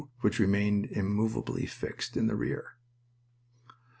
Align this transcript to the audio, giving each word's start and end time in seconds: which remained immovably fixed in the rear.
which 0.21 0.39
remained 0.39 0.87
immovably 0.87 1.67
fixed 1.67 2.17
in 2.17 2.25
the 2.25 2.35
rear. 2.35 2.73